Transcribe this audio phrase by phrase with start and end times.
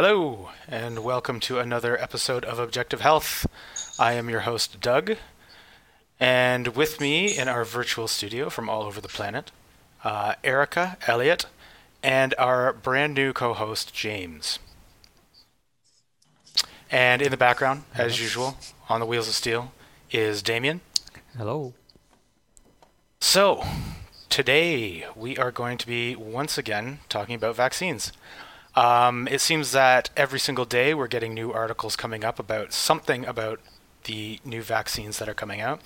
[0.00, 3.48] Hello, and welcome to another episode of Objective Health.
[3.98, 5.16] I am your host, Doug,
[6.20, 9.50] and with me in our virtual studio from all over the planet,
[10.04, 11.46] uh, Erica, Elliot,
[12.00, 14.60] and our brand new co host, James.
[16.92, 18.56] And in the background, as usual,
[18.88, 19.72] on the Wheels of Steel,
[20.12, 20.80] is Damien.
[21.36, 21.74] Hello.
[23.20, 23.64] So,
[24.28, 28.12] today we are going to be once again talking about vaccines.
[28.78, 33.26] Um, it seems that every single day we're getting new articles coming up about something
[33.26, 33.58] about
[34.04, 35.80] the new vaccines that are coming out.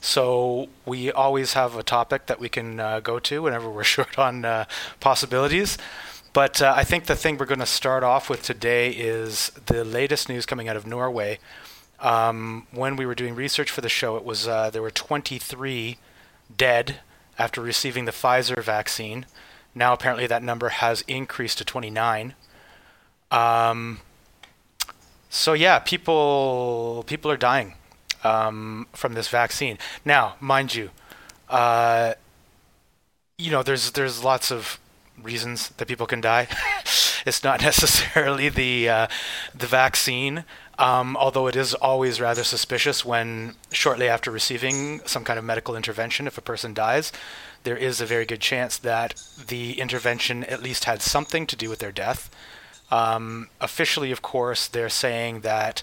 [0.00, 4.16] So we always have a topic that we can uh, go to whenever we're short
[4.16, 4.66] on uh,
[5.00, 5.76] possibilities.
[6.32, 9.84] But uh, I think the thing we're going to start off with today is the
[9.84, 11.40] latest news coming out of Norway.
[11.98, 15.98] Um, when we were doing research for the show, it was uh, there were 23
[16.56, 17.00] dead
[17.40, 19.26] after receiving the Pfizer vaccine.
[19.74, 22.34] Now apparently that number has increased to 29.
[23.30, 24.00] Um,
[25.28, 27.74] so yeah, people people are dying
[28.24, 29.78] um, from this vaccine.
[30.04, 30.90] Now, mind you,
[31.48, 32.14] uh,
[33.38, 34.78] you know, there's there's lots of
[35.22, 36.48] reasons that people can die.
[37.26, 39.06] it's not necessarily the uh,
[39.54, 40.44] the vaccine,
[40.78, 45.76] um, although it is always rather suspicious when shortly after receiving some kind of medical
[45.76, 47.12] intervention, if a person dies,
[47.62, 51.68] there is a very good chance that the intervention at least had something to do
[51.68, 52.30] with their death.
[52.90, 55.82] Um, officially, of course, they're saying that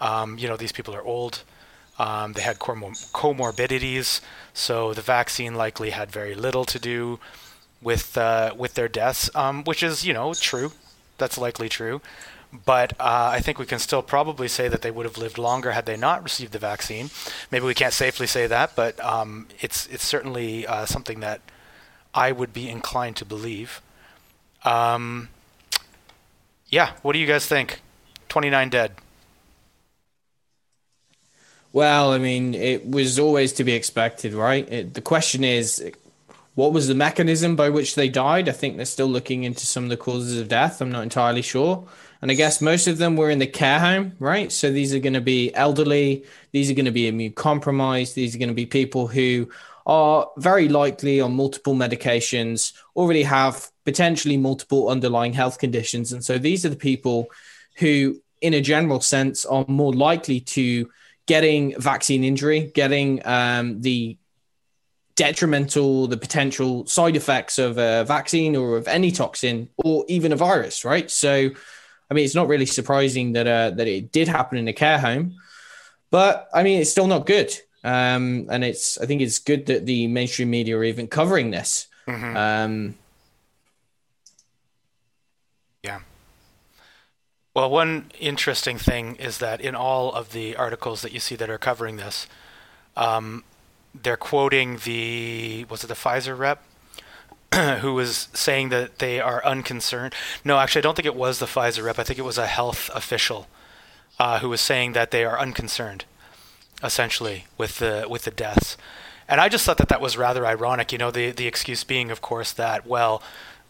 [0.00, 1.42] um, you know these people are old.
[1.98, 4.20] Um, they had comorbidities,
[4.52, 7.20] so the vaccine likely had very little to do
[7.80, 10.72] with uh, with their deaths, um, which is you know true.
[11.18, 12.00] That's likely true.
[12.64, 15.72] But uh, I think we can still probably say that they would have lived longer
[15.72, 17.10] had they not received the vaccine.
[17.50, 21.40] Maybe we can't safely say that, but um, it's it's certainly uh, something that
[22.14, 23.82] I would be inclined to believe.
[24.64, 25.30] Um,
[26.68, 27.80] yeah, what do you guys think?
[28.28, 28.92] Twenty nine dead.
[31.72, 34.70] Well, I mean, it was always to be expected, right?
[34.72, 35.90] It, the question is,
[36.54, 38.48] what was the mechanism by which they died?
[38.48, 40.80] I think they're still looking into some of the causes of death.
[40.80, 41.84] I'm not entirely sure.
[42.24, 44.50] And I guess most of them were in the care home, right?
[44.50, 48.34] So these are going to be elderly, these are going to be immune compromised, these
[48.34, 49.50] are going to be people who
[49.84, 56.14] are very likely on multiple medications, already have potentially multiple underlying health conditions.
[56.14, 57.28] And so these are the people
[57.76, 60.90] who, in a general sense, are more likely to
[61.26, 64.16] getting vaccine injury, getting um, the
[65.14, 70.36] detrimental, the potential side effects of a vaccine or of any toxin or even a
[70.36, 71.10] virus, right?
[71.10, 71.50] So,
[72.10, 74.98] I mean, it's not really surprising that uh, that it did happen in a care
[74.98, 75.36] home,
[76.10, 77.52] but I mean, it's still not good.
[77.82, 81.86] Um, and it's I think it's good that the mainstream media are even covering this.
[82.06, 82.36] Mm-hmm.
[82.36, 82.94] Um,
[85.82, 86.00] yeah.
[87.54, 91.50] Well, one interesting thing is that in all of the articles that you see that
[91.50, 92.26] are covering this,
[92.96, 93.44] um,
[93.94, 96.62] they're quoting the was it the Pfizer rep
[97.80, 100.14] who was saying that they are unconcerned.
[100.44, 101.98] No, actually, I don't think it was the Pfizer rep.
[101.98, 103.46] I think it was a health official
[104.18, 106.04] uh, who was saying that they are unconcerned,
[106.82, 108.76] essentially, with the with the deaths.
[109.28, 110.92] And I just thought that that was rather ironic.
[110.92, 113.22] You know, the the excuse being, of course, that well,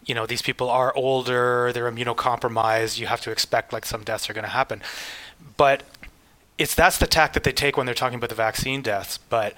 [0.05, 2.99] you know, these people are older, they're immunocompromised.
[2.99, 4.81] You have to expect like some deaths are going to happen,
[5.57, 5.83] but
[6.57, 9.17] it's that's the tack that they take when they're talking about the vaccine deaths.
[9.17, 9.53] But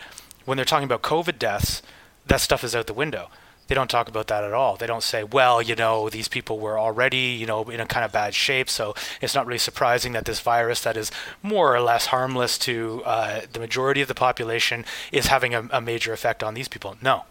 [0.45, 1.81] when they're talking about COVID deaths,
[2.25, 3.29] that stuff is out the window.
[3.67, 4.77] They don't talk about that at all.
[4.77, 8.05] They don't say, well, you know, these people were already, you know, in a kind
[8.05, 11.11] of bad shape, so it's not really surprising that this virus that is
[11.43, 15.81] more or less harmless to uh, the majority of the population is having a, a
[15.81, 16.95] major effect on these people.
[17.01, 17.23] No.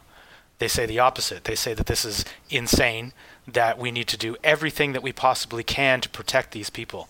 [0.59, 1.45] They say the opposite.
[1.45, 3.13] They say that this is insane,
[3.47, 7.09] that we need to do everything that we possibly can to protect these people.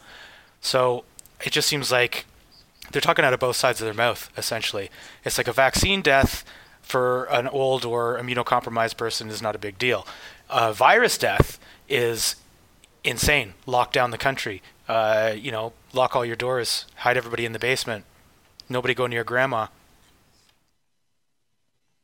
[0.60, 1.04] So
[1.44, 2.26] it just seems like
[2.90, 4.90] they're talking out of both sides of their mouth essentially.
[5.24, 6.44] It's like a vaccine death
[6.86, 10.06] for an old or immunocompromised person is not a big deal.
[10.48, 12.36] A virus death is
[13.02, 13.54] insane.
[13.66, 14.62] Lock down the country.
[14.88, 16.86] Uh, you know, lock all your doors.
[16.98, 18.04] Hide everybody in the basement.
[18.68, 19.66] Nobody go near grandma.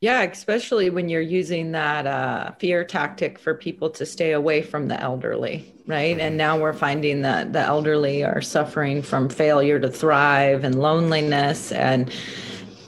[0.00, 4.88] Yeah, especially when you're using that uh, fear tactic for people to stay away from
[4.88, 6.18] the elderly, right?
[6.18, 11.70] And now we're finding that the elderly are suffering from failure to thrive and loneliness.
[11.70, 12.12] And,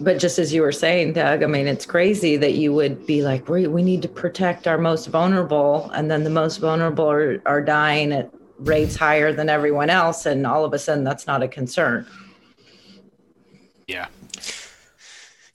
[0.01, 3.23] but just as you were saying, Doug, I mean, it's crazy that you would be
[3.23, 5.91] like, we, we need to protect our most vulnerable.
[5.95, 10.27] And then the most vulnerable are, are dying at rates higher than everyone else.
[10.27, 12.07] And all of a sudden, that's not a concern.
[13.87, 14.07] Yeah,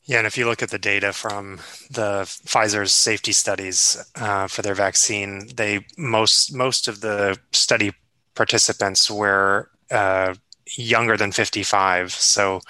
[0.10, 1.58] yeah, and if you look at the data from
[1.92, 7.92] the Pfizer's safety studies uh, for their vaccine, they most most of the study
[8.34, 10.34] participants were uh,
[10.76, 12.12] younger than 55.
[12.12, 12.62] So,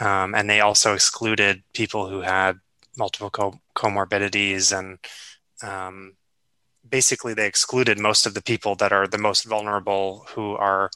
[0.00, 2.58] um, and they also excluded people who had
[2.96, 4.98] multiple co- comorbidities and
[5.62, 6.14] um,
[6.88, 10.90] basically they excluded most of the people that are the most vulnerable who are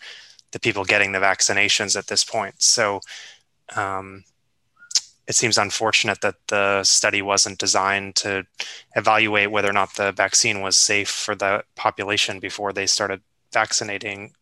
[0.52, 2.54] the people getting the vaccinations at this point.
[2.58, 3.00] So
[3.74, 4.24] um,
[5.26, 8.46] it seems unfortunate that the study wasn't designed to
[8.94, 13.20] evaluate whether or not the vaccine was safe for the population before they started
[13.52, 14.32] vaccinating.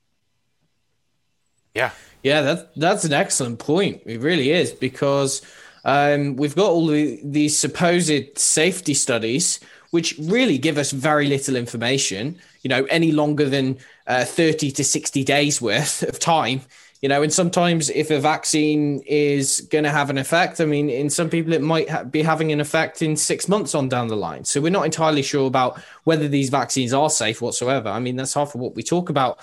[1.74, 1.92] Yeah
[2.24, 5.40] yeah that, that's an excellent point it really is because
[5.84, 9.60] um, we've got all the, these supposed safety studies,
[9.90, 14.84] which really give us very little information, you know, any longer than uh, 30 to
[14.84, 16.62] 60 days worth of time.
[17.02, 20.88] You know, and sometimes if a vaccine is going to have an effect, I mean,
[20.88, 24.08] in some people, it might ha- be having an effect in six months on down
[24.08, 24.46] the line.
[24.46, 27.90] So we're not entirely sure about whether these vaccines are safe whatsoever.
[27.90, 29.38] I mean, that's half of what we talk about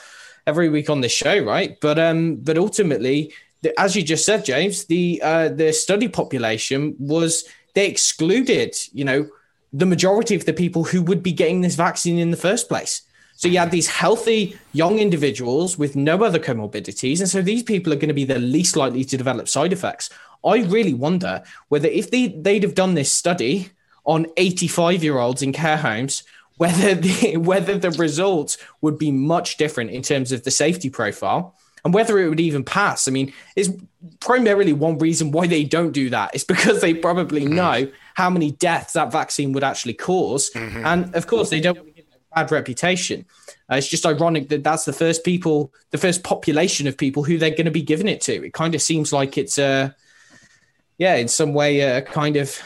[0.48, 1.80] every week on this show, right?
[1.80, 3.34] But um, but ultimately,
[3.78, 9.28] as you just said, James, the uh, the study population was they excluded, you know,
[9.72, 13.02] the majority of the people who would be getting this vaccine in the first place.
[13.36, 17.92] So you had these healthy young individuals with no other comorbidities, and so these people
[17.92, 20.10] are going to be the least likely to develop side effects.
[20.46, 23.70] I really wonder whether if they they'd have done this study
[24.06, 26.24] on 85 year olds in care homes,
[26.58, 31.56] whether the whether the results would be much different in terms of the safety profile
[31.84, 33.08] and whether it would even pass.
[33.08, 33.76] I mean, is
[34.20, 37.56] primarily one reason why they don't do that is because they probably mm-hmm.
[37.56, 40.86] know how many deaths that vaccine would actually because mm-hmm.
[40.86, 43.26] and of course they don't want to give a bad reputation.
[43.72, 47.38] Uh, it's just ironic that that's the first people, the first population of people who
[47.38, 48.46] they're going to be giving it to.
[48.46, 49.90] It kind of seems like it's a, uh,
[50.98, 52.60] yeah, in some way a kind of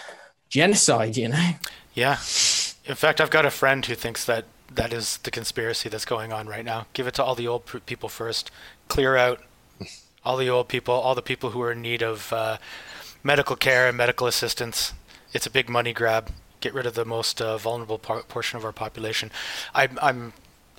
[0.50, 1.50] genocide, you know?
[1.94, 2.18] Yeah.
[2.86, 6.32] In fact, I've got a friend who thinks that that is the conspiracy that's going
[6.32, 6.86] on right now.
[6.94, 8.52] Give it to all the old people first.
[8.88, 9.42] Clear out
[10.24, 12.58] all the old people, all the people who are in need of uh,
[13.24, 14.94] medical care and medical assistance.
[15.34, 16.32] It's a big money grab.
[16.62, 19.32] Get rid of the most uh, vulnerable par- portion of our population.
[19.74, 20.34] I'm, I'm,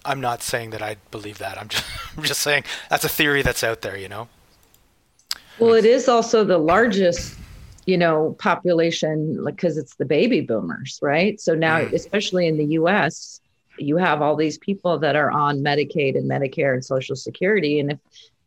[0.05, 1.59] I'm not saying that I believe that.
[1.59, 1.85] I'm just,
[2.17, 3.97] I'm just saying that's a theory that's out there.
[3.97, 4.29] You know.
[5.59, 7.37] Well, it is also the largest
[7.87, 11.93] you know population because it's the baby boomers right so now mm.
[11.93, 13.41] especially in the us
[13.79, 17.81] you have all these people that are on Medicaid and Medicare and Social Security.
[17.81, 17.99] And if,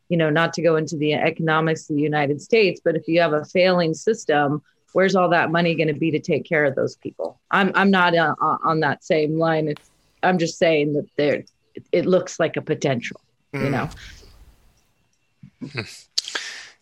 [0.09, 3.21] you know, not to go into the economics of the United States, but if you
[3.21, 4.62] have a failing system,
[4.94, 7.39] where's all that money going to be to take care of those people?
[7.51, 9.68] I'm, I'm not uh, on that same line.
[9.68, 9.91] It's,
[10.24, 11.44] I'm just saying that there,
[11.91, 13.21] it looks like a potential,
[13.53, 13.63] mm.
[13.63, 13.89] you know.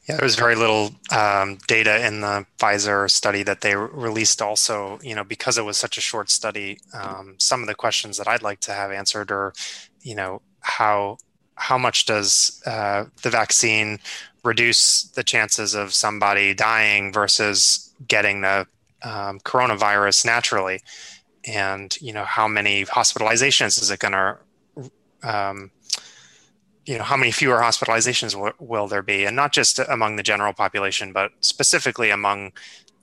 [0.08, 4.42] Yeah, there was very little um, data in the Pfizer study that they released.
[4.42, 8.18] Also, you know, because it was such a short study, um, some of the questions
[8.18, 9.54] that I'd like to have answered are,
[10.02, 11.18] you know, how
[11.56, 14.00] how much does uh, the vaccine
[14.44, 18.66] reduce the chances of somebody dying versus getting the
[19.04, 20.80] um, coronavirus naturally,
[21.46, 24.38] and you know, how many hospitalizations is it going to
[26.88, 29.26] you know how many fewer hospitalizations w- will there be?
[29.26, 32.54] And not just among the general population but specifically among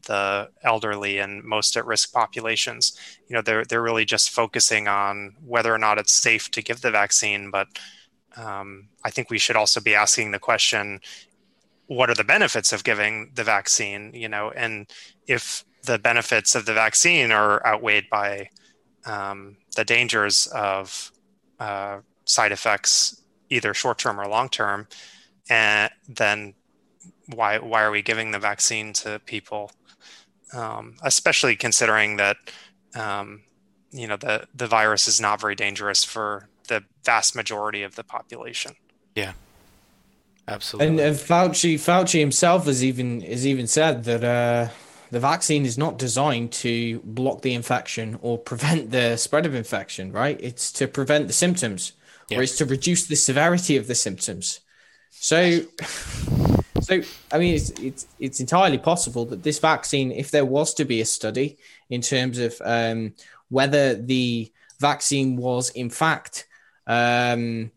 [0.06, 2.99] the elderly and most at risk populations.
[3.28, 6.80] You know they're they're really just focusing on whether or not it's safe to give
[6.80, 7.68] the vaccine but
[8.37, 11.00] um, i think we should also be asking the question
[11.87, 14.50] what are the benefits of giving the vaccine you know?
[14.50, 14.90] And
[15.26, 18.49] if the benefits of the vaccine are outweighed by
[19.04, 21.12] um, the dangers of
[21.61, 24.86] uh, side effects either short term or long term,
[25.48, 26.54] and then
[27.26, 29.70] why why are we giving the vaccine to people?
[30.52, 32.36] Um, especially considering that
[32.94, 33.42] um,
[33.90, 38.04] you know the the virus is not very dangerous for the vast majority of the
[38.04, 38.74] population.
[39.14, 39.32] Yeah,
[40.48, 40.88] absolutely.
[40.88, 44.24] And uh, Fauci Fauci himself has even has even said that.
[44.24, 44.68] Uh,
[45.10, 50.10] the vaccine is not designed to block the infection or prevent the spread of infection,
[50.10, 50.36] right?
[50.42, 51.92] It's to prevent the symptoms
[52.28, 52.38] yeah.
[52.38, 54.61] or it's to reduce the severity of the symptoms.
[55.11, 55.61] So,
[56.81, 57.00] so
[57.33, 61.00] I mean, it's, it's it's entirely possible that this vaccine, if there was to be
[61.00, 61.59] a study
[61.90, 63.14] in terms of um,
[63.49, 66.47] whether the vaccine was in fact
[66.87, 67.71] um,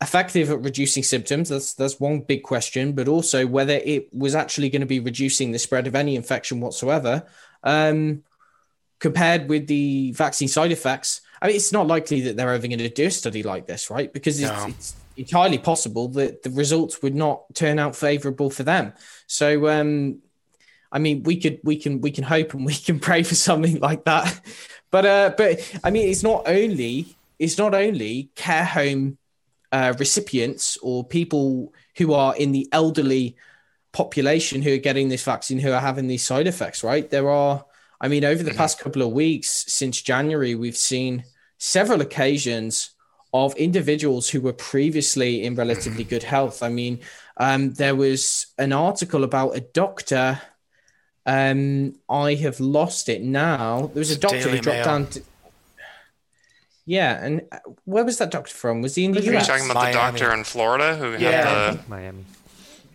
[0.00, 2.92] effective at reducing symptoms, that's that's one big question.
[2.92, 6.60] But also whether it was actually going to be reducing the spread of any infection
[6.60, 7.26] whatsoever,
[7.62, 8.24] um,
[8.98, 11.22] compared with the vaccine side effects.
[11.42, 13.90] I mean, it's not likely that they're ever going to do a study like this,
[13.90, 14.12] right?
[14.12, 14.66] Because it's, no.
[14.66, 18.92] it's entirely possible that the results would not turn out favorable for them.
[19.26, 20.20] So, um,
[20.92, 23.78] I mean, we could, we can, we can hope and we can pray for something
[23.80, 24.40] like that.
[24.90, 29.18] But, uh, but I mean, it's not only, it's not only care home
[29.72, 33.36] uh, recipients or people who are in the elderly
[33.92, 37.08] population who are getting this vaccine who are having these side effects, right?
[37.10, 37.64] There are,
[38.00, 38.58] I mean, over the mm-hmm.
[38.58, 41.24] past couple of weeks since January, we've seen
[41.60, 42.90] several occasions
[43.32, 46.62] of individuals who were previously in relatively good health.
[46.62, 46.98] I mean,
[47.36, 50.40] um, there was an article about a doctor.
[51.26, 53.90] Um, I have lost it now.
[53.94, 54.84] There was a doctor Daily who dropped Mail.
[54.84, 55.06] down.
[55.06, 55.22] To,
[56.86, 58.82] yeah, and uh, where was that doctor from?
[58.82, 59.46] Was he in the US?
[59.46, 59.92] You talking about Miami.
[59.92, 61.30] the doctor in Florida who yeah.
[61.30, 62.24] had the Miami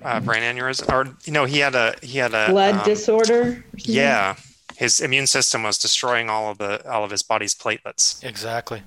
[0.02, 0.92] uh, brain aneurysm?
[0.92, 3.64] Or you know, he had a he had a blood um, disorder.
[3.78, 4.36] Yeah,
[4.78, 8.24] his immune system was destroying all of the all of his body's platelets.
[8.24, 8.84] Exactly.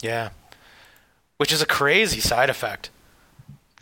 [0.00, 0.30] Yeah
[1.36, 2.90] which is a crazy side effect.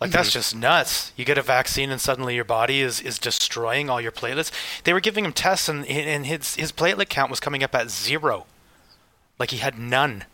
[0.00, 0.16] Like mm-hmm.
[0.16, 1.12] that's just nuts.
[1.16, 4.50] You get a vaccine and suddenly your body is, is destroying all your platelets.
[4.85, 7.90] They were giving him tests and, and his his platelet count was coming up at
[7.90, 8.47] zero,
[9.38, 10.25] like he had none.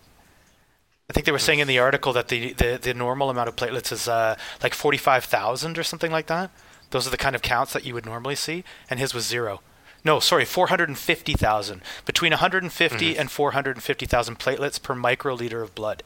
[1.11, 3.57] I think they were saying in the article that the, the, the normal amount of
[3.57, 6.51] platelets is uh, like forty five thousand or something like that.
[6.91, 9.61] Those are the kind of counts that you would normally see, and his was zero.
[10.05, 11.83] No, sorry, 450,000.
[12.05, 13.21] Between 150 mm-hmm.
[13.21, 16.03] and 450,000 platelets per microliter of blood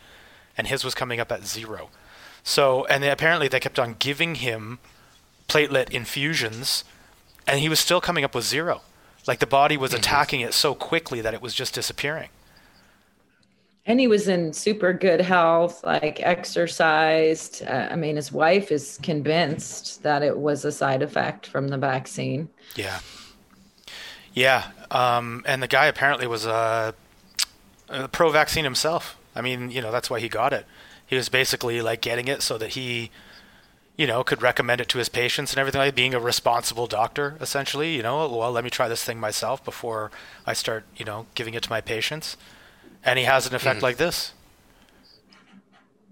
[0.56, 1.90] and his was coming up at zero.
[2.42, 4.78] So, and they, apparently they kept on giving him
[5.48, 6.84] platelet infusions,
[7.46, 8.82] and he was still coming up with zero.
[9.26, 10.00] Like the body was mm-hmm.
[10.00, 12.28] attacking it so quickly that it was just disappearing.
[13.84, 17.64] And he was in super good health, like exercised.
[17.66, 21.78] Uh, I mean, his wife is convinced that it was a side effect from the
[21.78, 22.48] vaccine.
[22.76, 23.00] Yeah.
[24.34, 24.70] Yeah.
[24.90, 26.94] Um, and the guy apparently was a,
[27.88, 29.16] a pro vaccine himself.
[29.34, 30.66] I mean, you know, that's why he got it.
[31.06, 33.10] He was basically like getting it so that he,
[33.96, 37.36] you know, could recommend it to his patients and everything like being a responsible doctor,
[37.40, 40.10] essentially, you know, well, let me try this thing myself before
[40.46, 42.36] I start, you know, giving it to my patients.
[43.04, 43.82] And he has an effect mm.
[43.82, 44.32] like this.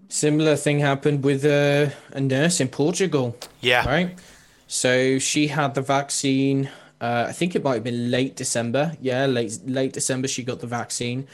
[0.09, 3.37] Similar thing happened with a, a nurse in Portugal.
[3.61, 3.87] Yeah.
[3.87, 4.19] Right.
[4.67, 6.69] So she had the vaccine.
[7.01, 8.97] Uh, I think it might have been late December.
[9.01, 10.29] Yeah, late late December.
[10.29, 11.27] She got the vaccine.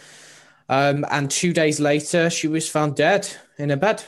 [0.69, 4.03] Um, and two days later, she was found dead in a bed.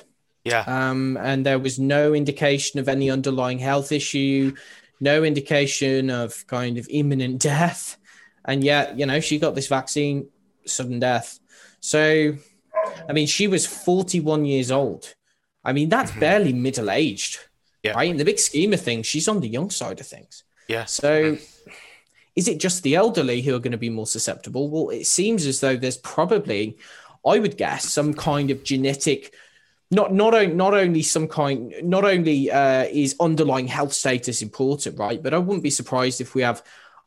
[0.45, 0.65] Yeah.
[0.67, 4.55] Um, and there was no indication of any underlying health issue,
[5.01, 7.97] no indication of kind of imminent death.
[8.45, 10.29] And yet, you know, she got this vaccine,
[10.65, 11.39] sudden death.
[11.81, 12.35] So,
[13.09, 15.15] I mean, she was 41 years old.
[15.65, 16.21] I mean, that's mm-hmm.
[16.21, 17.39] barely middle aged.
[17.83, 17.93] Yeah.
[17.93, 18.11] Right.
[18.11, 20.45] In the big scheme of things, she's on the young side of things.
[20.69, 20.85] Yeah.
[20.85, 21.39] So,
[22.37, 24.69] is it just the elderly who are going to be more susceptible?
[24.69, 26.79] Well, it seems as though there's probably,
[27.27, 29.35] I would guess, some kind of genetic
[29.91, 35.23] not not not only some kind not only uh, is underlying health status important right
[35.23, 36.63] but i wouldn't be surprised if we have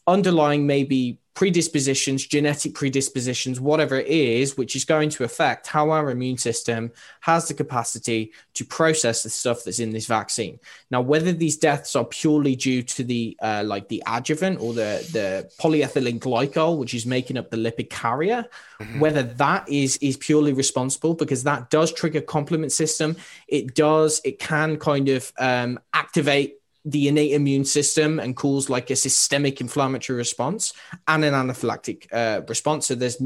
[0.07, 6.11] underlying maybe predispositions, genetic predispositions, whatever it is, which is going to affect how our
[6.11, 10.59] immune system has the capacity to process the stuff that's in this vaccine.
[10.89, 15.07] Now, whether these deaths are purely due to the uh, like the adjuvant or the
[15.13, 18.45] the polyethylene glycol, which is making up the lipid carrier,
[18.79, 18.99] mm-hmm.
[18.99, 23.15] whether that is is purely responsible because that does trigger complement system.
[23.47, 24.21] It does.
[24.25, 29.61] It can kind of um, activate the innate immune system and cause like a systemic
[29.61, 30.73] inflammatory response
[31.07, 32.87] and an anaphylactic uh, response.
[32.87, 33.21] So there's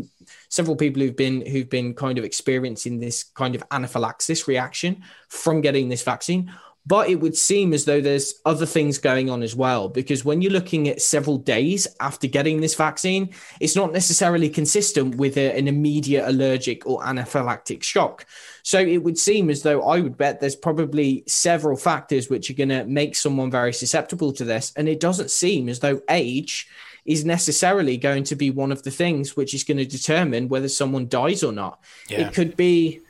[0.49, 5.61] several people who've been who've been kind of experiencing this kind of anaphylaxis reaction from
[5.61, 6.51] getting this vaccine.
[6.87, 10.43] But it would seem as though there's other things going on as well, because when
[10.43, 15.57] you're looking at several days after getting this vaccine, it's not necessarily consistent with a,
[15.57, 18.27] an immediate allergic or anaphylactic shock.
[18.65, 22.55] So it would seem as though I would bet there's probably several factors which are
[22.55, 24.73] going to make someone very susceptible to this.
[24.75, 26.67] And it doesn't seem as though age
[27.05, 30.67] is necessarily going to be one of the things which is going to determine whether
[30.67, 31.79] someone dies or not.
[32.09, 32.21] Yeah.
[32.21, 33.01] It could be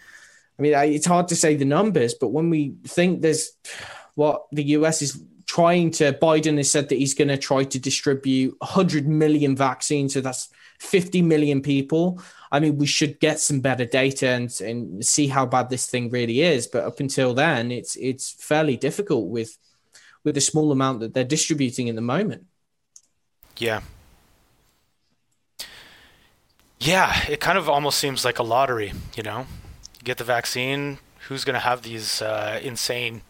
[0.59, 3.51] I mean, it's hard to say the numbers, but when we think there's
[4.15, 5.24] what the US is
[5.55, 10.13] trying to, Biden has said that he's going to try to distribute 100 million vaccines.
[10.13, 12.21] So that's 50 million people.
[12.51, 16.09] I mean, we should get some better data and, and see how bad this thing
[16.09, 16.67] really is.
[16.67, 19.57] But up until then, it's it's fairly difficult with
[20.25, 22.45] with the small amount that they're distributing in the moment.
[23.57, 23.79] Yeah.
[26.81, 29.47] Yeah, it kind of almost seems like a lottery, you know?
[30.03, 33.21] get the vaccine, who's going to have these uh, insane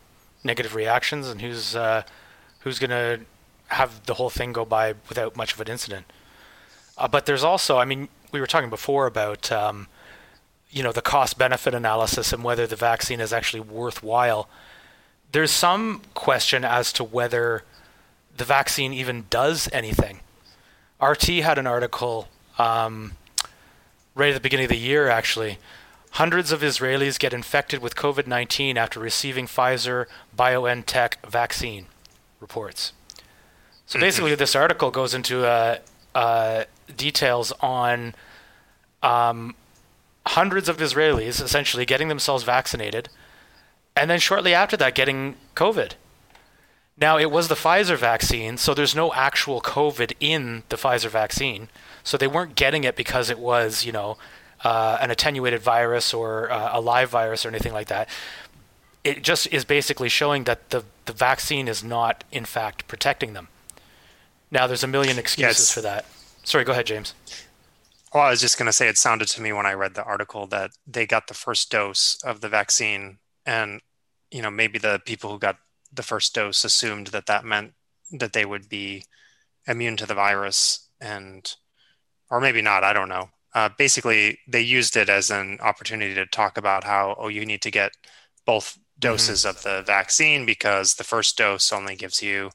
[0.46, 2.04] negative reactions, and who's uh,
[2.60, 3.20] who's going to
[3.68, 6.06] have the whole thing go by without much of an incident.
[6.98, 9.88] Uh, but there's also, I mean, we were talking before about um,
[10.70, 14.48] you know the cost benefit analysis and whether the vaccine is actually worthwhile.
[15.32, 17.64] There's some question as to whether
[18.38, 20.20] the vaccine even does anything.
[21.02, 23.14] RT had an article um,
[24.14, 25.58] right at the beginning of the year, actually,
[26.16, 31.88] Hundreds of Israelis get infected with COVID 19 after receiving Pfizer BioNTech vaccine,
[32.40, 32.94] reports.
[33.86, 35.80] So basically, this article goes into uh,
[36.16, 36.64] uh,
[36.96, 38.16] details on
[39.04, 39.56] um,
[40.26, 43.10] hundreds of Israelis essentially getting themselves vaccinated,
[43.94, 45.96] and then shortly after that, getting COVID.
[46.98, 51.68] Now, it was the Pfizer vaccine, so there's no actual COVID in the Pfizer vaccine.
[52.06, 54.18] So they weren't getting it because it was, you know,
[54.66, 58.10] uh, an attenuated virus or uh, a live virus or anything like that.
[59.04, 63.48] It just is basically showing that the, the vaccine is not, in fact, protecting them.
[64.50, 65.72] Now, there's a million excuses Yes.
[65.74, 66.06] for that.
[66.44, 67.14] Sorry, go ahead, James.
[68.12, 70.04] Well, I was just going to say it sounded to me when I read the
[70.04, 73.82] article that they got the first dose of the vaccine, and
[74.32, 75.58] you know maybe the people who got
[75.94, 77.74] the first dose assumed that that meant
[78.12, 79.04] that they would be
[79.68, 81.56] immune to the virus, and
[82.30, 82.84] or maybe not.
[82.86, 83.30] I don't know.
[83.56, 87.64] Uh, basically, they used it as an opportunity to talk about how oh you need
[87.64, 87.94] to get
[88.46, 92.52] both doses of the vaccine because the first dose only gives you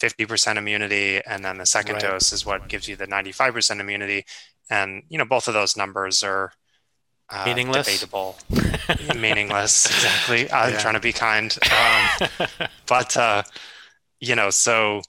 [0.00, 2.02] 50% immunity and then the second Right.
[2.02, 4.24] dose is what gives you the 95% immunity
[4.70, 6.52] and you know both of those numbers are
[7.30, 7.86] uh, Meaningless?
[7.86, 8.38] debatable
[9.14, 10.78] meaningless exactly i'm Yeah.
[10.78, 12.10] trying to be kind um,
[12.86, 13.42] but uh,
[14.20, 15.02] you know so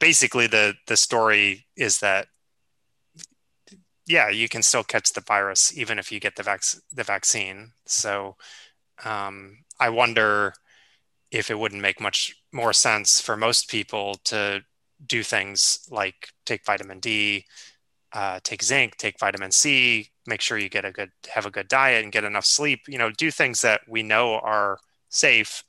[0.00, 2.28] basically the the story is that
[4.06, 7.72] yeah you can still catch the virus even if you get the vac- the vaccine
[7.86, 8.36] so
[9.04, 10.54] um, i wonder
[11.32, 14.62] if it wouldn't make much more sense for most people to
[15.06, 17.44] do things like take vitamin D,
[18.12, 21.68] uh, take zinc, take vitamin C, make sure you get a good have a good
[21.68, 22.80] diet and get enough sleep.
[22.88, 24.78] You know, do things that we know are
[25.10, 25.64] safe.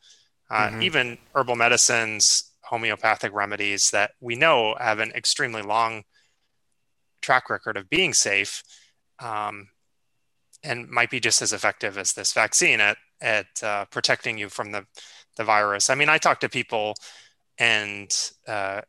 [0.49, 0.81] Uh, Mhm.
[0.81, 6.03] Even herbal medicines, homeopathic remedies that we know have an extremely long
[7.21, 8.63] track record of being safe,
[9.19, 9.69] um,
[10.63, 14.71] and might be just as effective as this vaccine at at uh, protecting you from
[14.71, 14.85] the
[15.35, 15.89] the virus.
[15.89, 16.95] I mean, I talk to people
[17.57, 18.13] and
[18.47, 18.81] uh,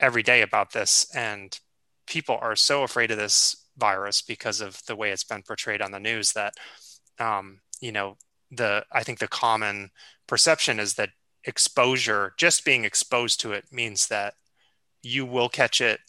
[0.00, 1.58] every day about this, and
[2.06, 5.92] people are so afraid of this virus because of the way it's been portrayed on
[5.92, 6.54] the news that
[7.18, 8.16] um, you know
[8.50, 9.90] the I think the common
[10.26, 11.10] perception is that
[11.44, 14.34] exposure, just being exposed to it, means that
[15.02, 16.00] you will catch it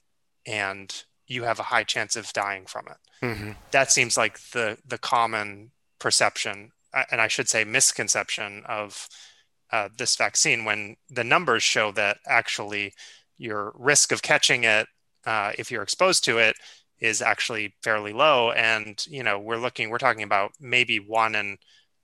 [0.46, 2.98] and you have a high chance of dying from it.
[3.26, 9.08] Hmm that seems like the the common perception uh, and i should say misconception of
[9.72, 12.94] uh, this vaccine when the numbers show that actually
[13.38, 14.88] your risk of catching it
[15.26, 16.56] uh, if you're exposed to it
[17.00, 18.52] is actually fairly low.
[18.52, 21.58] And you know we're looking we're talking about maybe one in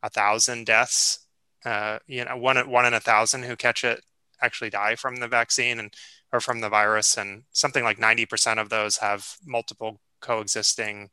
[0.04, 1.26] a thousand deaths
[1.66, 4.02] uh, you know one one in a thousand who catch it
[4.42, 5.80] actually die from the vaccine.
[5.80, 5.94] And
[6.34, 11.12] or from the virus and something like 90% of those have multiple coexisting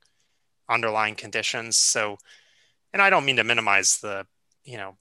[0.68, 2.16] underlying conditions so
[2.92, 4.24] and i don't mean to minimize the
[4.64, 4.96] you know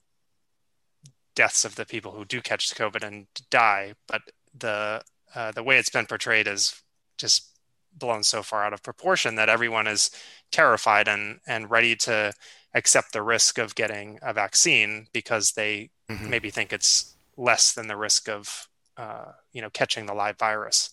[1.36, 5.00] deaths of the people who do catch covid and die but the
[5.34, 6.82] uh, the way it's been portrayed is
[7.16, 7.50] just
[7.96, 10.10] blown so far out of proportion that everyone is
[10.50, 12.32] terrified and and ready to
[12.74, 16.28] accept the risk of getting a vaccine because they Mhm.
[16.28, 20.90] maybe think it's less than the risk of uh, you know catching the live virus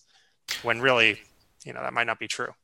[0.62, 1.20] when really
[1.64, 2.54] you know that might not be true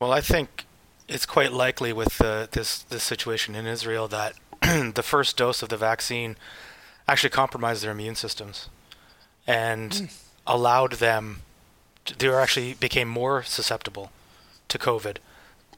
[0.00, 0.66] Well, I think
[1.08, 4.34] it's quite likely with uh, this this situation in Israel that
[4.94, 6.36] the first dose of the vaccine
[7.06, 8.68] actually compromised their immune systems
[9.46, 10.08] and
[10.46, 11.42] allowed them.
[12.06, 14.10] To, they were actually became more susceptible
[14.68, 15.18] to COVID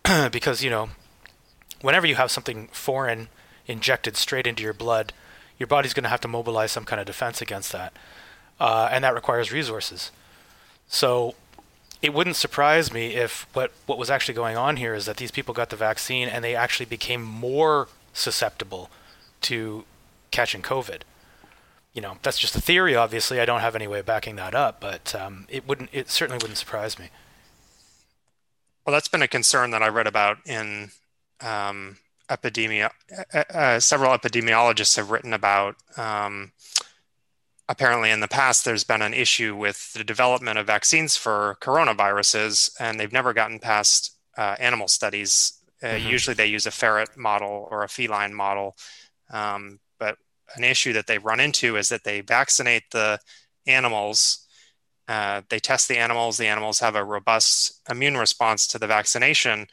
[0.32, 0.90] because you know
[1.80, 3.28] whenever you have something foreign
[3.66, 5.12] injected straight into your blood,
[5.58, 7.92] your body's going to have to mobilize some kind of defense against that,
[8.60, 10.10] uh, and that requires resources.
[10.88, 11.34] So
[12.02, 15.30] it wouldn't surprise me if what what was actually going on here is that these
[15.30, 18.90] people got the vaccine and they actually became more susceptible
[19.42, 19.84] to
[20.30, 21.02] catching COVID.
[21.94, 22.94] You know, that's just a theory.
[22.94, 25.90] Obviously, I don't have any way of backing that up, but um, it wouldn't.
[25.92, 27.08] It certainly wouldn't surprise me.
[28.84, 30.90] Well, that's been a concern that I read about in
[31.40, 31.96] um,
[32.28, 32.90] epidemia.
[33.32, 35.76] Uh, uh, several epidemiologists have written about.
[35.96, 36.52] Um,
[37.68, 42.70] apparently, in the past, there's been an issue with the development of vaccines for coronaviruses,
[42.80, 45.54] and they've never gotten past uh, animal studies.
[45.82, 46.10] Uh, Mhm.
[46.10, 48.76] Usually, they use a ferret model or a feline model.
[49.30, 50.18] Um, but
[50.56, 53.20] an issue that they've run into is that they vaccinate the
[53.66, 54.46] animals
[55.08, 56.36] uh, they test the animals.
[56.36, 59.68] The animals have a robust immune response to the vaccination,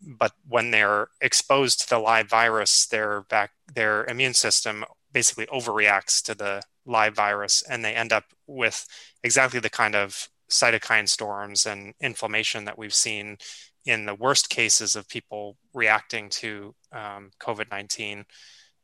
[0.00, 6.22] but when they're exposed to the live virus, their back, their immune system basically overreacts
[6.24, 8.86] to the live virus, and they end up with
[9.22, 13.38] exactly the kind of cytokine storms and inflammation that we've seen
[13.84, 18.24] in the worst cases of people reacting to um, COVID 19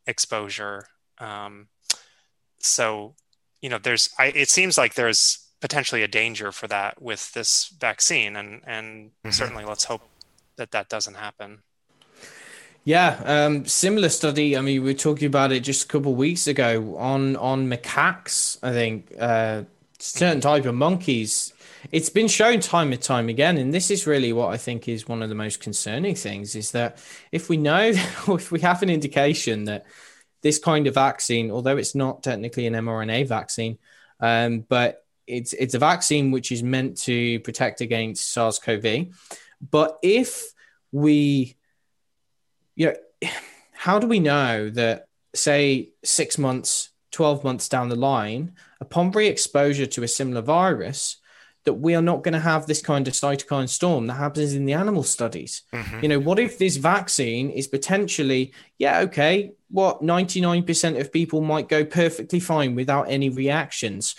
[0.07, 0.87] exposure.
[1.19, 1.69] Um,
[2.59, 3.15] so,
[3.61, 7.75] you know, there's, I, it seems like there's potentially a danger for that with this
[7.79, 8.37] vaccine.
[8.37, 9.31] And, and mm-hmm.
[9.31, 10.03] certainly let's hope
[10.57, 11.63] that that doesn't happen.
[12.89, 14.57] Yeah, um, similar study.
[14.57, 17.69] I mean, we were talking about it just a couple of weeks ago on on
[17.69, 18.57] macaques.
[18.63, 19.65] I think uh,
[19.99, 21.53] certain type of monkeys
[21.93, 25.07] it's been shown time and time again, and this is really what I think is
[25.07, 26.97] one of the most concerning things: is that
[27.31, 27.89] if we know,
[28.29, 29.85] if we have an indication that
[30.41, 33.77] this kind of vaccine, although it's not technically an mRNA vaccine,
[34.19, 39.09] um, but it's it's a vaccine which is meant to protect against SARS-CoV.
[39.71, 40.55] But if
[40.91, 41.58] we,
[42.79, 43.31] you know,
[43.73, 49.87] how do we know that, say, six months, twelve months down the line, upon re-exposure
[49.87, 51.17] to a similar virus,
[51.65, 54.65] that we are not going to have this kind of cytokine storm that happens in
[54.65, 55.63] the animal studies.
[55.73, 56.01] Mm-hmm.
[56.03, 61.69] You know, what if this vaccine is potentially, yeah, okay, what 99% of people might
[61.69, 64.15] go perfectly fine without any reactions.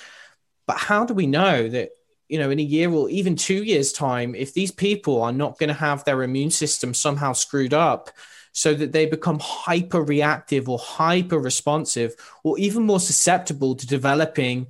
[0.68, 1.92] But how do we know that,
[2.28, 5.58] you know, in a year or even two years' time, if these people are not
[5.58, 8.10] going to have their immune system somehow screwed up,
[8.52, 14.68] so that they become hyper reactive or hyper responsive or even more susceptible to developing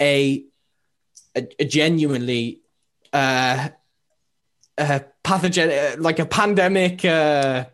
[0.00, 0.44] a
[1.36, 2.60] a, a genuinely
[3.12, 3.68] uh,
[4.78, 7.64] a pathogen, uh, like a pandemic, uh,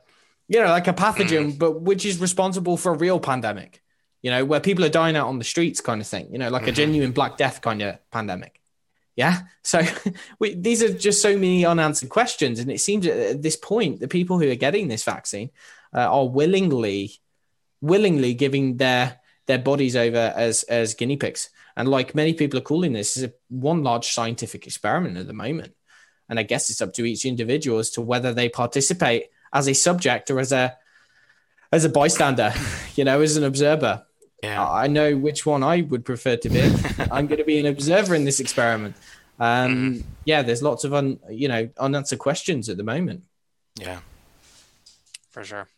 [0.49, 1.59] you know, like a pathogen, mm.
[1.59, 3.83] but which is responsible for a real pandemic,
[4.23, 6.51] you know, where people are dying out on the streets, kind of thing, you know,
[6.51, 6.71] like mm-hmm.
[6.71, 8.61] a genuine Black Death kind of pandemic.
[9.17, 9.43] Yeah.
[9.63, 9.83] So
[10.39, 12.59] we, these are just so many unanswered questions.
[12.59, 15.51] And it seems at this point, the people who are getting this vaccine
[15.95, 17.13] uh, are willingly,
[17.81, 21.51] willingly giving their their bodies over as as guinea pigs.
[21.77, 25.75] And like many people are calling this, is one large scientific experiment at the moment.
[26.29, 29.75] And I guess it's up to each individual as to whether they participate as a
[29.75, 30.77] subject or as a
[31.71, 32.53] as a bystander,
[32.95, 34.05] you know, as an observer.
[34.43, 34.69] Yeah.
[34.69, 36.61] I know which one I would prefer to be.
[37.11, 38.97] I'm going to be an observer in this experiment.
[39.39, 40.09] Um, mm-hmm.
[40.25, 43.25] Yeah, there's lots of un, you know unanswered questions at the moment.
[43.79, 44.01] Yeah,
[45.31, 45.69] for sure.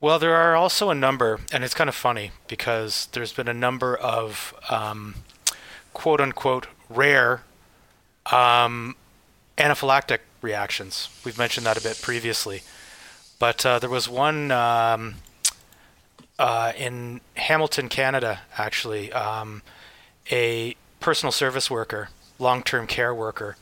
[0.00, 3.54] Well, there are also a number, and it's kind of funny because there's been a
[3.54, 5.16] number of um,
[5.92, 7.42] quote unquote rare
[8.26, 8.96] um,
[9.58, 11.08] anaphylactic reactions.
[11.24, 12.62] We've mentioned that a bit previously.
[13.38, 15.16] But uh, there was one um,
[16.40, 19.60] uh, in Hamilton, Canada, actually, um,
[20.32, 23.58] a personal service worker, long term care worker,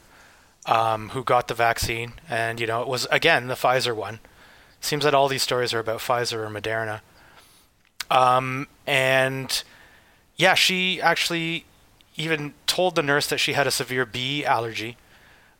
[0.64, 2.12] um, who got the vaccine.
[2.31, 4.21] And, you know, it was, again, the Pfizer one.
[4.81, 7.01] Seems that all these stories are about Pfizer or Moderna.
[8.12, 9.64] Um, and
[10.37, 11.64] yeah, she actually
[12.17, 14.97] even told the nurse that she had a severe bee allergy,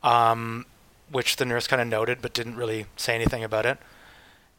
[0.05, 0.67] um,
[1.11, 3.79] which the nurse kind of noted but didn't really say anything about it.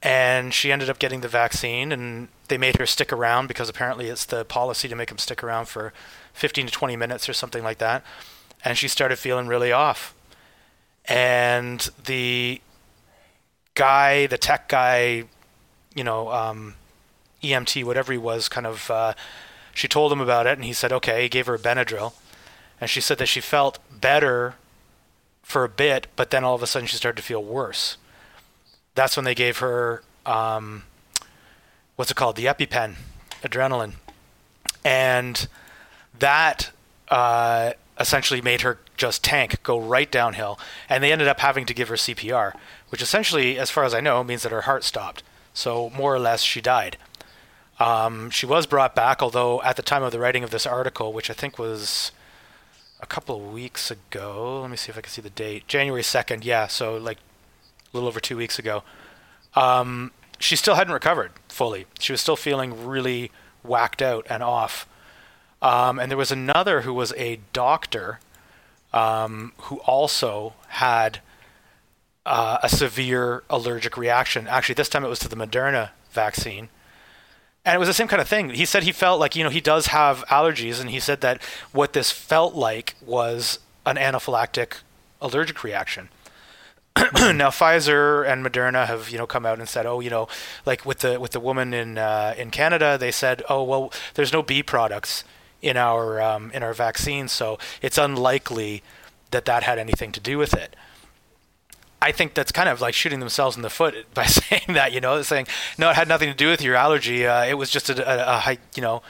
[0.02, 4.08] And she ended up getting the vaccine, and they made her stick around because apparently
[4.08, 5.92] it's the policy to make them stick around for
[6.34, 8.04] 15 to 20 minutes or something like that.
[8.64, 10.16] And she started feeling really off.
[11.06, 12.62] And the
[13.74, 15.26] guy, the tech guy,
[15.96, 16.76] you know, um,
[17.44, 19.14] EMT, whatever he was, kind of, uh,
[19.74, 21.24] she told him about it, and he said, okay.
[21.24, 22.14] He gave her a Benadryl,
[22.80, 24.56] and she said that she felt better
[25.42, 27.98] for a bit, but then all of a sudden she started to feel worse.
[29.00, 30.84] That's when they gave her, um,
[31.96, 32.96] what's it called, the EpiPen,
[33.42, 33.94] adrenaline,
[34.84, 35.48] and
[36.20, 36.72] that
[37.08, 40.60] uh, essentially made her just tank, go right downhill,
[40.90, 42.54] and they ended up having to give her CPR
[42.90, 45.24] which essentially, as far as I know, means that her heart stopped.
[45.54, 46.98] So more or less, she died.
[47.80, 51.14] Um, she was brought back, although at the time of the writing of this article,
[51.14, 52.12] which I think was
[53.00, 56.02] a couple of weeks ago, let me see if I can see the date, January
[56.02, 57.20] 2nd, yeah, so like
[57.92, 58.84] a little over two weeks ago,
[59.56, 61.86] um, she still hadn't recovered fully.
[62.00, 63.32] She was still feeling really
[63.64, 64.88] whacked out and off.
[65.62, 68.20] Um, and there was another who was a doctor
[68.94, 71.20] um, who also had
[72.26, 74.48] uh, a severe allergic reaction.
[74.48, 76.70] Actually, this time it was to the Moderna vaccine.
[77.66, 78.52] And it was the same kind of thing.
[78.52, 81.42] He said he felt like, you know, he does have allergies, and he said that
[81.72, 84.78] what this felt like was an anaphylactic
[85.22, 86.10] allergic reaction.
[87.36, 90.28] now Pfizer and Moderna have you know come out and said oh you know
[90.66, 94.34] like with the with the woman in uh, in Canada they said oh well there's
[94.34, 95.24] no bee products
[95.62, 98.84] in our um, in our vaccine so it's unlikely
[99.32, 100.76] that that had anything to do with it.
[102.02, 105.02] I think that's kind of like shooting themselves in the foot by saying that, you
[105.02, 107.26] know, saying, no, it had nothing to do with your allergy.
[107.26, 109.02] Uh, it was just a, a, a you know,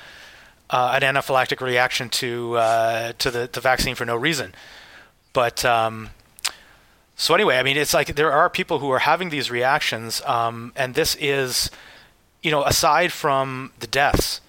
[0.70, 4.54] uh, an anaphylactic reaction to uh, to the, the vaccine for no reason.
[5.34, 6.10] But um,
[7.20, 10.72] So anyway, I mean, it's like there are people who are having these reactions, um,
[10.78, 11.70] and this is,
[12.42, 14.40] you know, aside from the deaths,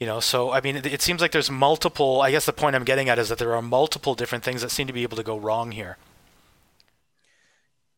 [0.00, 0.18] you know.
[0.18, 2.22] So I mean, it, it seems like there's multiple.
[2.22, 4.70] I guess the point I'm getting at is that there are multiple different things that
[4.70, 5.98] seem to be able to go wrong here.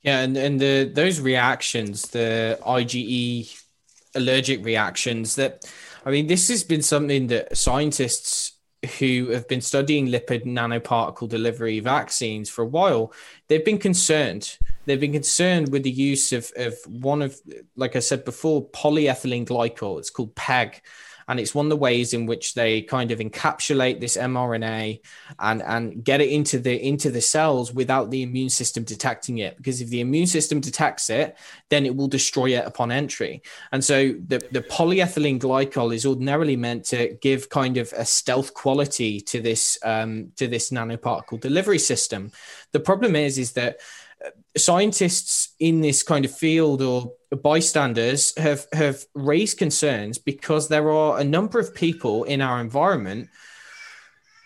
[0.03, 3.57] Yeah, and and the those reactions, the IgE
[4.17, 5.65] allergic reactions, that
[6.05, 8.46] I mean, this has been something that scientists
[8.87, 13.13] who have been studying lipid nanoparticle delivery vaccines for a while,
[13.49, 14.59] they've been concerned.
[14.85, 17.41] They've been concerned with the use of, of one of,
[17.77, 19.99] like I said before, polyethylene glycol.
[19.99, 20.81] It's called PEG
[21.29, 25.01] and it's one of the ways in which they kind of encapsulate this mRNA
[25.39, 29.57] and and get it into the into the cells without the immune system detecting it.
[29.57, 31.37] Because if the immune system detects it,
[31.69, 33.43] then it will destroy it upon entry.
[33.73, 38.55] And so the the polyethylene glycol is ordinarily meant to give kind of a stealth
[38.55, 42.31] quality to this um, to this nanoparticle delivery system.
[42.73, 43.81] The problem is is that
[44.57, 47.13] scientists in this kind of field or
[47.43, 53.29] bystanders have have raised concerns because there are a number of people in our environment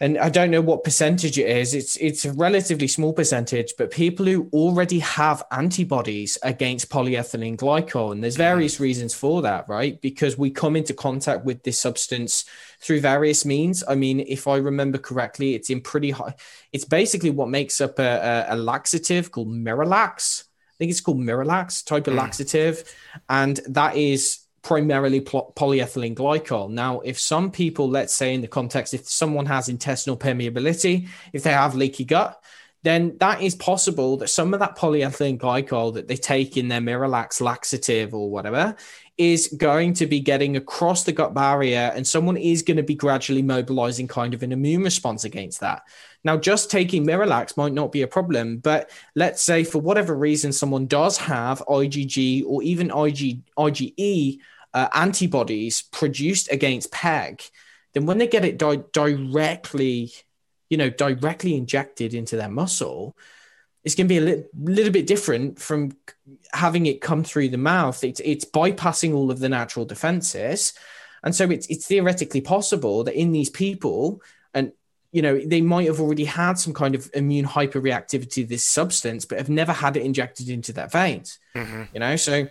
[0.02, 1.74] and I don't know what percentage it is.
[1.74, 8.12] It's it's a relatively small percentage, but people who already have antibodies against polyethylene glycol,
[8.12, 10.00] and there's various reasons for that, right?
[10.00, 12.46] Because we come into contact with this substance
[12.80, 13.84] through various means.
[13.86, 16.34] I mean, if I remember correctly, it's in pretty high.
[16.72, 20.44] It's basically what makes up a, a, a laxative called Miralax.
[20.44, 22.18] I think it's called Miralax type of mm.
[22.18, 22.84] laxative,
[23.28, 26.70] and that is primarily polyethylene glycol.
[26.70, 31.42] Now, if some people, let's say in the context, if someone has intestinal permeability, if
[31.42, 32.42] they have leaky gut,
[32.82, 36.80] then that is possible that some of that polyethylene glycol that they take in their
[36.80, 38.74] Miralax laxative or whatever
[39.18, 42.94] is going to be getting across the gut barrier and someone is going to be
[42.94, 45.82] gradually mobilizing kind of an immune response against that.
[46.24, 50.52] Now, just taking Miralax might not be a problem, but let's say for whatever reason
[50.52, 54.38] someone does have IgG or even IG, IgE
[54.72, 57.42] uh, antibodies produced against PEG,
[57.92, 60.12] then when they get it di- directly,
[60.70, 63.16] you know, directly injected into their muscle,
[63.85, 65.96] it's going to be a li- little bit different from
[66.52, 68.02] having it come through the mouth.
[68.04, 70.72] It's it's bypassing all of the natural defenses,
[71.22, 74.22] and so it's it's theoretically possible that in these people,
[74.54, 74.72] and
[75.12, 79.24] you know, they might have already had some kind of immune hyperreactivity to this substance,
[79.24, 81.38] but have never had it injected into their veins.
[81.54, 81.83] Mm-hmm.
[81.92, 82.46] You know, so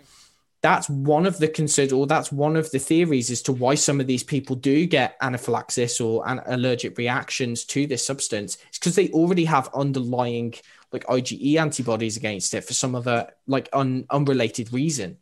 [0.62, 4.00] that's one of the consider or that's one of the theories as to why some
[4.00, 8.58] of these people do get anaphylaxis or an allergic reactions to this substance.
[8.68, 10.56] It's because they already have underlying
[10.92, 15.18] like IgE antibodies against it for some other like un, unrelated reason.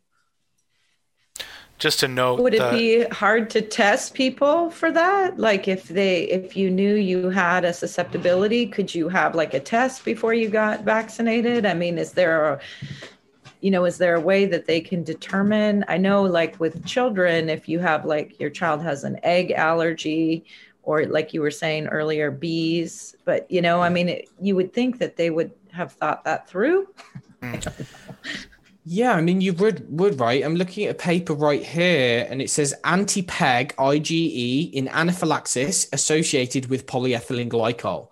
[1.78, 5.38] Just to note, would it be hard to test people for that?
[5.38, 9.60] Like if they, if you knew you had a susceptibility, could you have like a
[9.60, 11.64] test before you got vaccinated?
[11.64, 12.60] I mean, is there a,
[13.60, 15.84] you know, is there a way that they can determine?
[15.88, 20.44] I know, like with children, if you have like your child has an egg allergy,
[20.82, 24.72] or like you were saying earlier, bees, but you know, I mean, it, you would
[24.72, 26.88] think that they would have thought that through.
[28.90, 30.42] Yeah, I mean, you would would right.
[30.42, 36.70] I'm looking at a paper right here, and it says anti-PEG IgE in anaphylaxis associated
[36.70, 38.08] with polyethylene glycol.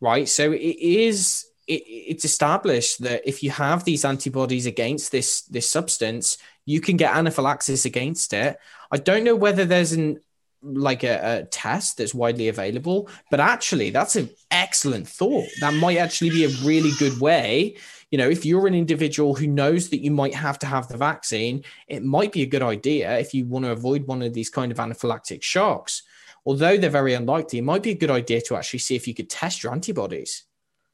[0.00, 5.42] Right, so it is it, it's established that if you have these antibodies against this
[5.42, 8.58] this substance, you can get anaphylaxis against it.
[8.90, 10.20] I don't know whether there's an
[10.60, 15.46] like a, a, test that's widely available, but actually, that's an excellent thought.
[15.60, 17.76] That might actually be a really good way
[18.10, 20.96] you know, if you're an individual who knows that you might have to have the
[20.96, 24.48] vaccine, it might be a good idea if you want to avoid one of these
[24.48, 26.02] kind of anaphylactic shocks.
[26.46, 29.14] Although they're very unlikely, it might be a good idea to actually see if you
[29.14, 30.44] could test your antibodies.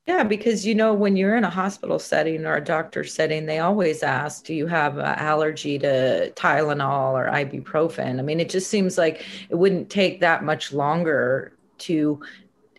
[0.06, 3.60] Yeah, because you know, when you're in a hospital setting or a doctor setting, they
[3.60, 8.18] always ask, Do you have an allergy to Tylenol or ibuprofen?
[8.18, 12.20] I mean, it just seems like it wouldn't take that much longer to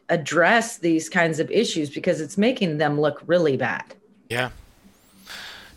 [0.09, 3.95] address these kinds of issues because it's making them look really bad.
[4.29, 4.51] Yeah.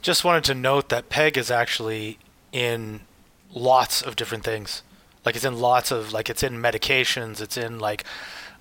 [0.03, 2.19] Just wanted to note that PEG is actually
[2.53, 3.01] in
[3.55, 4.83] lots of different things.
[5.25, 8.05] Like it's in lots of like it's in medications, it's in like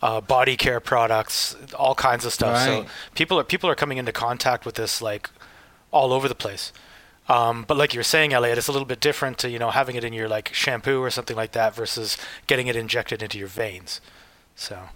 [0.02, 2.56] uh, body care products, all kinds of stuff.
[2.56, 2.86] Right.
[2.86, 5.30] So people are people are coming into contact with this like
[5.92, 6.72] all over the place.
[7.30, 9.96] Um, but like you're saying, Elliot, it's a little bit different to you know having
[9.96, 13.48] it in your like shampoo or something like that versus getting it injected into your
[13.48, 14.02] veins.
[14.56, 14.90] So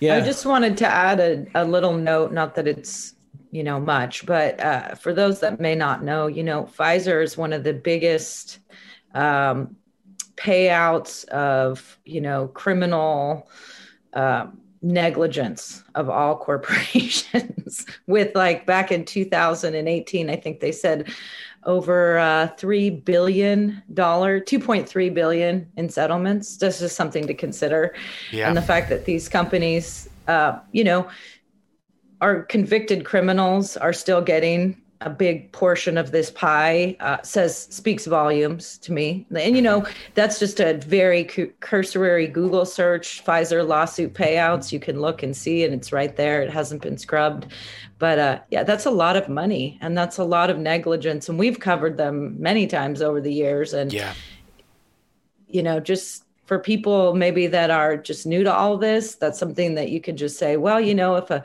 [0.00, 0.16] Yeah.
[0.16, 3.14] I just wanted to add a, a little note, not that it's,
[3.50, 7.36] you know, much, but uh, for those that may not know, you know, Pfizer is
[7.36, 8.58] one of the biggest
[9.14, 9.76] um,
[10.36, 13.48] payouts of, you know, criminal
[14.12, 14.46] uh,
[14.82, 21.08] negligence of all corporations with like back in 2018 i think they said
[21.64, 27.94] over uh, three billion dollar 2.3 billion in settlements this is something to consider
[28.30, 28.46] yeah.
[28.46, 31.08] and the fact that these companies uh, you know
[32.20, 38.06] are convicted criminals are still getting a big portion of this pie uh, says speaks
[38.06, 39.24] volumes to me.
[39.32, 44.72] And you know that's just a very cu- cursory google search pfizer lawsuit payouts.
[44.72, 46.42] You can look and see and it's right there.
[46.42, 47.46] It hasn't been scrubbed.
[48.00, 51.28] But uh, yeah that's a lot of money and that's a lot of negligence.
[51.28, 53.74] And we've covered them many times over the years.
[53.74, 54.12] And yeah.
[55.46, 59.76] you know just for people maybe that are just new to all this that's something
[59.76, 61.42] that you could just say well you know if a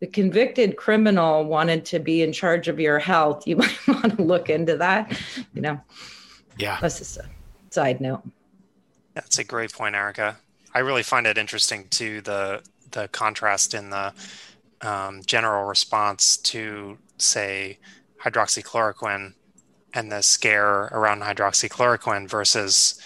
[0.00, 4.22] the convicted criminal wanted to be in charge of your health, you might want to
[4.22, 5.18] look into that.
[5.54, 5.80] You know,
[6.58, 7.24] yeah, that's just a
[7.70, 8.22] side note.
[9.14, 10.36] That's a great point, Erica.
[10.74, 14.12] I really find it interesting to the the contrast in the
[14.80, 17.78] um, general response to, say,
[18.22, 19.34] hydroxychloroquine
[19.94, 23.00] and the scare around hydroxychloroquine versus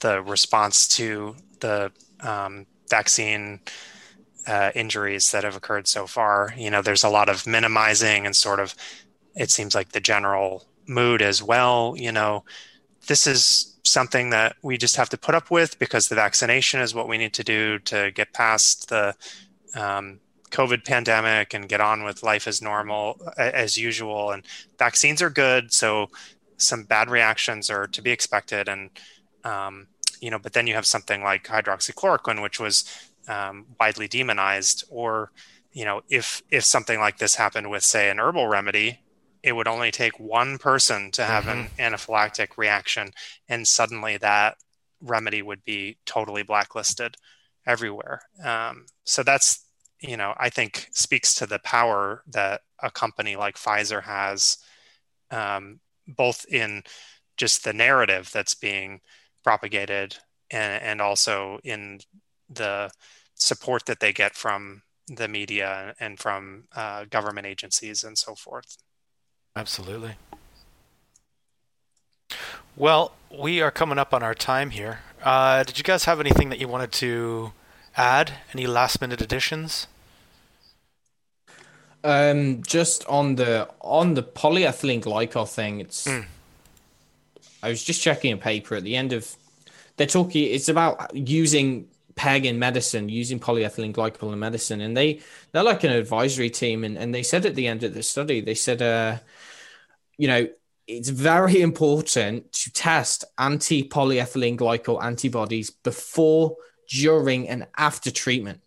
[0.00, 3.60] the response to the um, vaccine
[4.46, 6.54] uh, injuries that have occurred so far.
[6.56, 8.74] You know, there's a lot of minimizing and sort of,
[9.34, 11.94] it seems like the general mood as well.
[11.96, 12.44] You know,
[13.06, 16.94] this is something that we just have to put up with because the vaccination is
[16.94, 19.14] what we need to do to get past the
[19.74, 24.30] um, COVID pandemic and get on with life as normal, as usual.
[24.30, 24.44] And
[24.78, 25.72] vaccines are good.
[25.72, 26.10] So
[26.56, 28.68] some bad reactions are to be expected.
[28.68, 28.90] And,
[29.42, 29.88] um,
[30.20, 32.84] you know, but then you have something like hydroxychloroquine, which was
[33.28, 35.30] um, widely demonized or
[35.72, 39.00] you know if if something like this happened with say an herbal remedy
[39.42, 41.66] it would only take one person to have mm-hmm.
[41.78, 43.10] an anaphylactic reaction
[43.48, 44.56] and suddenly that
[45.00, 47.16] remedy would be totally blacklisted
[47.66, 49.64] everywhere um, so that's
[50.00, 54.58] you know i think speaks to the power that a company like pfizer has
[55.30, 56.82] um, both in
[57.36, 59.00] just the narrative that's being
[59.42, 60.16] propagated
[60.50, 61.98] and, and also in
[62.48, 62.90] the
[63.34, 68.76] support that they get from the media and from uh, government agencies and so forth.
[69.56, 70.14] Absolutely.
[72.76, 75.00] Well, we are coming up on our time here.
[75.22, 77.52] Uh, did you guys have anything that you wanted to
[77.96, 78.32] add?
[78.52, 79.86] Any last minute additions?
[82.02, 86.06] Um, just on the on the polyethylene glycol thing, it's.
[86.06, 86.26] Mm.
[87.62, 89.34] I was just checking a paper at the end of.
[89.96, 90.52] They're talking.
[90.52, 94.80] It's about using PEG in medicine, using polyethylene glycol in medicine.
[94.80, 95.20] And they,
[95.52, 96.84] they're like an advisory team.
[96.84, 99.18] And, and they said at the end of the study, they said, uh,
[100.16, 100.48] you know,
[100.86, 106.56] it's very important to test anti polyethylene glycol antibodies before,
[106.88, 108.60] during, and after treatment.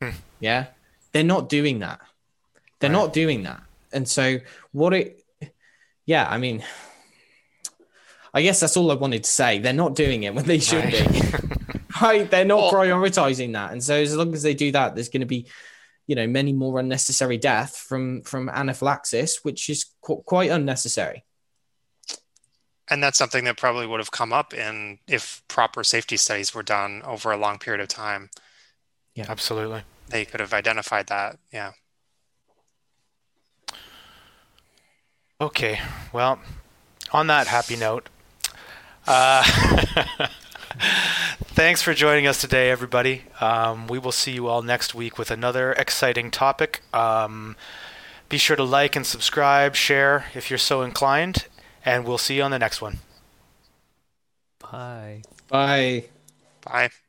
[0.00, 0.10] Hmm.
[0.40, 0.66] Yeah.
[1.12, 2.00] They're not doing that.
[2.80, 2.96] They're right.
[2.96, 3.62] not doing that.
[3.92, 4.38] And so,
[4.72, 5.24] what it,
[6.06, 6.64] yeah, I mean,
[8.34, 9.58] I guess that's all I wanted to say.
[9.58, 11.12] They're not doing it when they should right.
[11.12, 11.56] be.
[12.02, 12.30] right?
[12.30, 15.20] They're not well, prioritizing that, and so as long as they do that, there's going
[15.20, 15.46] to be,
[16.06, 21.24] you know, many more unnecessary death from from anaphylaxis, which is qu- quite unnecessary.
[22.88, 26.62] And that's something that probably would have come up in if proper safety studies were
[26.62, 28.28] done over a long period of time.
[29.14, 29.82] Yeah, absolutely.
[30.08, 31.38] They could have identified that.
[31.52, 31.72] Yeah.
[35.40, 35.80] Okay.
[36.12, 36.40] Well,
[37.12, 38.08] on that happy note,
[39.06, 39.44] uh,
[41.54, 43.22] Thanks for joining us today, everybody.
[43.40, 46.82] Um, we will see you all next week with another exciting topic.
[46.92, 47.56] Um,
[48.28, 51.46] be sure to like and subscribe, share if you're so inclined,
[51.84, 53.00] and we'll see you on the next one.
[54.58, 55.22] Bye.
[55.48, 56.08] Bye.
[56.62, 57.01] Bye.